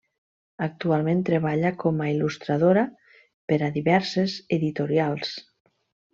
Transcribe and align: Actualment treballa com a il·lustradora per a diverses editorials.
Actualment 0.67 1.19
treballa 1.27 1.71
com 1.83 2.01
a 2.05 2.07
il·lustradora 2.13 2.87
per 3.53 3.61
a 3.67 3.71
diverses 3.77 4.41
editorials. 4.59 5.37